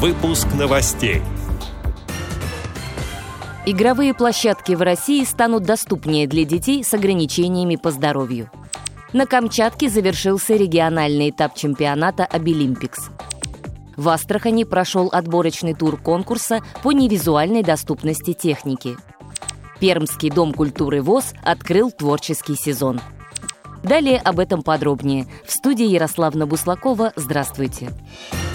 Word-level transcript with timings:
Выпуск 0.00 0.46
новостей. 0.54 1.22
Игровые 3.66 4.14
площадки 4.14 4.74
в 4.74 4.80
России 4.80 5.24
станут 5.24 5.64
доступнее 5.64 6.28
для 6.28 6.44
детей 6.44 6.84
с 6.84 6.94
ограничениями 6.94 7.74
по 7.74 7.90
здоровью. 7.90 8.48
На 9.12 9.26
Камчатке 9.26 9.88
завершился 9.88 10.54
региональный 10.54 11.30
этап 11.30 11.56
чемпионата 11.56 12.24
«Обилимпикс». 12.24 13.10
В 13.96 14.08
Астрахани 14.08 14.62
прошел 14.62 15.08
отборочный 15.10 15.74
тур 15.74 15.96
конкурса 15.96 16.60
по 16.84 16.92
невизуальной 16.92 17.64
доступности 17.64 18.34
техники. 18.34 18.96
Пермский 19.80 20.30
дом 20.30 20.54
культуры 20.54 21.02
ВОЗ 21.02 21.34
открыл 21.42 21.90
творческий 21.90 22.54
сезон. 22.54 23.00
Далее 23.82 24.18
об 24.18 24.38
этом 24.38 24.62
подробнее. 24.62 25.26
В 25.44 25.50
студии 25.50 25.86
Ярославна 25.86 26.46
Буслакова. 26.46 27.12
Здравствуйте. 27.16 27.90
Здравствуйте. 27.90 28.47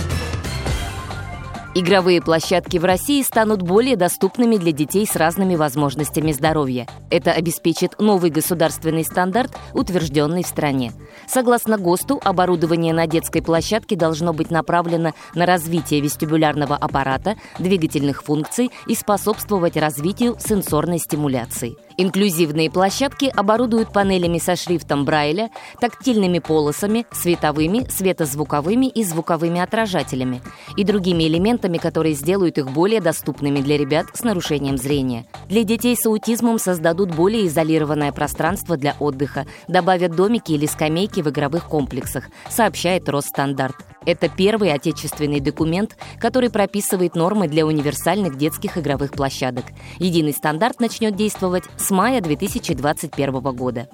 Игровые 1.76 2.22
площадки 2.22 2.78
в 2.78 2.86
России 2.86 3.24
станут 3.24 3.64
более 3.64 3.96
доступными 3.96 4.58
для 4.58 4.72
детей 4.72 5.08
с 5.08 5.16
разными 5.16 5.56
возможностями 5.56 6.32
здоровья. 6.32 6.88
Это 7.10 7.32
обеспечит 7.32 8.00
новый 8.00 8.30
государственный 8.30 9.04
стандарт, 9.04 9.58
утвержденный 9.74 10.44
в 10.44 10.48
стране. 10.48 10.92
Согласно 11.28 11.80
ГОСТу, 11.80 12.22
оборудование 12.24 12.94
на 12.94 13.08
детской 13.08 13.42
площадке 13.42 13.96
должно 13.96 14.34
быть 14.34 14.52
направлено 14.52 15.14
на 15.34 15.48
развитие 15.48 16.00
вестибулярного 16.00 16.76
аппарата, 16.76 17.38
двигательных 17.58 18.24
функций 18.24 18.70
и 18.86 18.94
способствовать 18.94 19.76
развитию 19.76 20.38
сенсорной 20.40 21.00
стимуляции. 21.00 21.76
Инклюзивные 21.98 22.72
площадки 22.72 23.32
оборудуют 23.36 23.94
панелями 23.94 24.40
со 24.40 24.56
шрифтом 24.56 25.06
Брайля, 25.06 25.50
тактильными 25.80 26.40
полосами, 26.40 27.06
световыми, 27.12 27.88
светозвуковыми 27.90 28.88
и 28.88 29.04
звуковыми 29.04 29.60
отражателями 29.60 30.42
и 30.76 30.84
другими 30.84 31.24
элементами, 31.24 31.78
которые 31.78 32.16
сделают 32.16 32.58
их 32.58 32.72
более 32.72 33.02
доступными 33.02 33.60
для 33.60 33.78
ребят 33.78 34.08
с 34.14 34.24
нарушением 34.24 34.78
зрения. 34.78 35.26
Для 35.48 35.64
детей 35.64 35.96
с 35.96 36.06
аутизмом 36.06 36.60
создадут 36.60 37.14
более 37.14 37.48
изолированное 37.48 38.12
пространство 38.12 38.78
для 38.78 38.96
отдыха, 39.00 39.46
добавят 39.68 40.16
домики 40.16 40.52
или 40.54 40.66
скамейки 40.66 41.22
в 41.22 41.30
игровых 41.30 41.66
комплексах, 41.66 42.26
сообщает 42.50 43.08
Росстандарт. 43.10 43.76
Это 44.06 44.30
первый 44.30 44.72
отечественный 44.72 45.40
документ, 45.40 45.98
который 46.20 46.50
прописывает 46.50 47.16
нормы 47.16 47.48
для 47.48 47.66
универсальных 47.66 48.38
детских 48.38 48.78
игровых 48.78 49.12
площадок. 49.12 49.66
Единый 50.00 50.34
стандарт 50.34 50.80
начнет 50.80 51.16
действовать 51.16 51.64
с 51.78 51.92
мая 51.92 52.22
2021 52.22 53.42
года. 53.56 53.88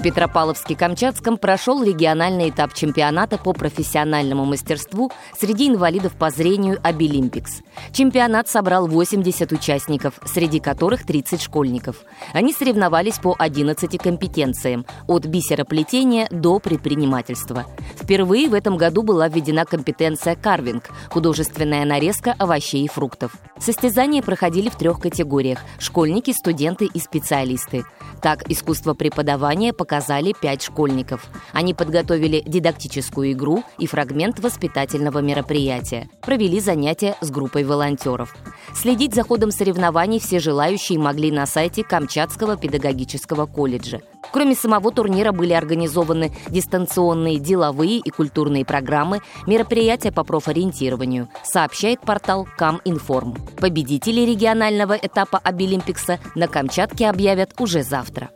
В 0.00 0.02
Петропавловске-Камчатском 0.02 1.36
прошел 1.36 1.82
региональный 1.82 2.48
этап 2.48 2.72
чемпионата 2.72 3.36
по 3.36 3.52
профессиональному 3.52 4.46
мастерству 4.46 5.12
среди 5.38 5.68
инвалидов 5.68 6.14
по 6.14 6.30
зрению 6.30 6.80
«Обилимпикс». 6.82 7.60
Чемпионат 7.92 8.48
собрал 8.48 8.86
80 8.86 9.52
участников, 9.52 10.14
среди 10.24 10.58
которых 10.58 11.04
30 11.04 11.42
школьников. 11.42 11.96
Они 12.32 12.54
соревновались 12.54 13.18
по 13.18 13.36
11 13.38 13.98
компетенциям– 13.98 14.86
от 15.06 15.26
бисероплетения 15.26 16.28
до 16.30 16.60
предпринимательства. 16.60 17.66
Впервые 17.94 18.48
в 18.48 18.54
этом 18.54 18.78
году 18.78 19.02
была 19.02 19.28
введена 19.28 19.66
компетенция 19.66 20.34
«карвинг»– 20.34 20.84
художественная 21.10 21.84
нарезка 21.84 22.34
овощей 22.38 22.86
и 22.86 22.88
фруктов. 22.88 23.32
Состязания 23.58 24.22
проходили 24.22 24.70
в 24.70 24.76
трех 24.76 24.98
категориях– 24.98 25.58
школьники, 25.78 26.30
студенты 26.30 26.86
и 26.86 26.98
специалисты. 26.98 27.84
Так, 28.22 28.50
искусство 28.50 28.94
преподавания 28.94 29.74
показали 29.90 30.32
пять 30.40 30.62
школьников. 30.62 31.28
Они 31.52 31.74
подготовили 31.74 32.44
дидактическую 32.46 33.32
игру 33.32 33.64
и 33.76 33.88
фрагмент 33.88 34.38
воспитательного 34.38 35.18
мероприятия. 35.18 36.08
Провели 36.22 36.60
занятия 36.60 37.16
с 37.20 37.28
группой 37.28 37.64
волонтеров. 37.64 38.36
Следить 38.72 39.16
за 39.16 39.24
ходом 39.24 39.50
соревнований 39.50 40.20
все 40.20 40.38
желающие 40.38 40.96
могли 40.96 41.32
на 41.32 41.44
сайте 41.44 41.82
Камчатского 41.82 42.56
педагогического 42.56 43.46
колледжа. 43.46 44.00
Кроме 44.32 44.54
самого 44.54 44.92
турнира 44.92 45.32
были 45.32 45.54
организованы 45.54 46.30
дистанционные 46.48 47.40
деловые 47.40 47.98
и 47.98 48.10
культурные 48.10 48.64
программы, 48.64 49.22
мероприятия 49.48 50.12
по 50.12 50.22
профориентированию, 50.22 51.28
сообщает 51.42 52.00
портал 52.02 52.46
Каминформ. 52.56 53.34
Победители 53.58 54.20
регионального 54.20 54.92
этапа 54.92 55.38
Обилимпикса 55.38 56.20
на 56.36 56.46
Камчатке 56.46 57.08
объявят 57.08 57.54
уже 57.58 57.82
завтра. 57.82 58.30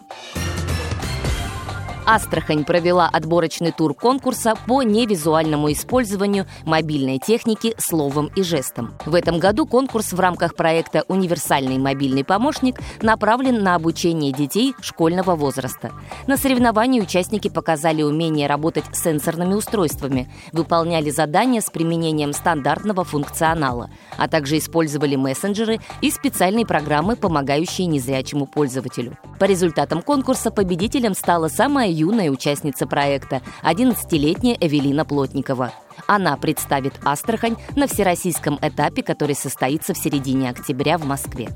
Астрахань 2.07 2.65
провела 2.65 3.09
отборочный 3.09 3.73
тур 3.73 3.95
конкурса 3.95 4.55
по 4.67 4.83
невизуальному 4.83 5.73
использованию 5.73 6.47
мобильной 6.65 7.19
техники 7.19 7.75
словом 7.79 8.31
и 8.37 8.43
жестом. 8.43 8.95
В 9.07 9.15
этом 9.15 9.39
году 9.39 9.67
конкурс 9.67 10.13
в 10.13 10.21
рамках 10.21 10.55
проекта 10.55 11.05
«Универсальный 11.09 11.79
мобильный 11.79 12.23
помощник» 12.23 12.79
направлен 13.01 13.63
на 13.63 13.75
обучение 13.75 14.33
детей 14.33 14.75
школьного 14.83 15.35
возраста. 15.35 15.93
На 16.27 16.37
соревновании 16.37 17.01
участники 17.01 17.49
показали 17.49 18.03
умение 18.03 18.49
работать 18.49 18.85
сенсорными 18.93 19.55
устройствами, 19.55 20.31
выполняли 20.53 21.09
задания 21.09 21.63
с 21.63 21.71
применением 21.71 22.35
стандартного 22.35 23.05
функционала, 23.05 23.89
а 24.19 24.29
также 24.29 24.59
использовали 24.59 25.17
мессенджеры 25.17 25.81
и 26.03 26.11
специальные 26.11 26.67
программы, 26.67 27.17
помогающие 27.17 27.87
незрячему 27.87 28.47
пользователю. 28.47 29.17
По 29.39 29.45
результатам 29.45 30.03
конкурса 30.03 30.51
победителем 30.51 31.15
стала 31.15 31.49
самая 31.49 31.94
юная 31.95 32.31
участница 32.31 32.87
проекта, 32.87 33.43
11-летняя 33.63 34.57
Эвелина 34.61 35.05
Плотникова. 35.05 35.73
Она 36.07 36.37
представит 36.37 36.95
Астрахань 37.05 37.57
на 37.77 37.87
всероссийском 37.87 38.59
этапе, 38.61 39.03
который 39.03 39.37
состоится 39.37 39.95
в 39.95 39.99
середине 39.99 40.51
октября 40.51 40.99
в 40.99 41.07
Москве. 41.07 41.49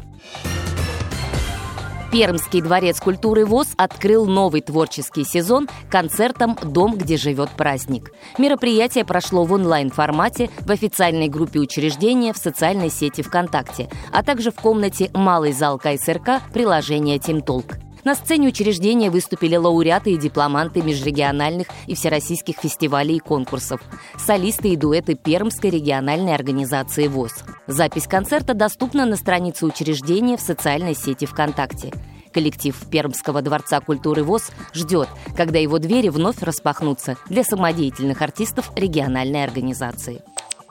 Пермский 2.10 2.62
дворец 2.62 3.00
культуры 3.00 3.44
ВОЗ 3.44 3.68
открыл 3.76 4.24
новый 4.24 4.62
творческий 4.62 5.24
сезон 5.24 5.68
концертом 5.90 6.56
«Дом, 6.62 6.96
где 6.96 7.18
живет 7.18 7.50
праздник». 7.50 8.12
Мероприятие 8.38 9.04
прошло 9.04 9.44
в 9.44 9.52
онлайн-формате 9.52 10.48
в 10.60 10.70
официальной 10.70 11.28
группе 11.28 11.60
учреждения 11.60 12.32
в 12.32 12.38
социальной 12.38 12.90
сети 12.90 13.20
ВКонтакте, 13.20 13.90
а 14.10 14.22
также 14.22 14.50
в 14.50 14.54
комнате 14.54 15.10
«Малый 15.12 15.52
зал 15.52 15.78
КСРК» 15.78 16.40
приложения 16.50 17.18
«Тимтолк». 17.18 17.74
На 18.04 18.14
сцене 18.14 18.48
учреждения 18.48 19.10
выступили 19.10 19.56
лауреаты 19.56 20.12
и 20.12 20.18
дипломанты 20.18 20.82
межрегиональных 20.82 21.66
и 21.86 21.94
всероссийских 21.94 22.56
фестивалей 22.56 23.16
и 23.16 23.20
конкурсов, 23.20 23.80
солисты 24.18 24.70
и 24.70 24.76
дуэты 24.76 25.14
Пермской 25.14 25.70
региональной 25.70 26.34
организации 26.34 27.08
ВОЗ. 27.08 27.44
Запись 27.66 28.06
концерта 28.06 28.54
доступна 28.54 29.04
на 29.04 29.16
странице 29.16 29.66
учреждения 29.66 30.36
в 30.36 30.40
социальной 30.40 30.94
сети 30.94 31.26
ВКонтакте. 31.26 31.92
Коллектив 32.32 32.76
Пермского 32.90 33.42
дворца 33.42 33.80
культуры 33.80 34.22
ВОЗ 34.22 34.50
ждет, 34.74 35.08
когда 35.36 35.58
его 35.58 35.78
двери 35.78 36.08
вновь 36.08 36.42
распахнутся 36.42 37.16
для 37.28 37.42
самодеятельных 37.42 38.20
артистов 38.22 38.70
региональной 38.76 39.44
организации. 39.44 40.22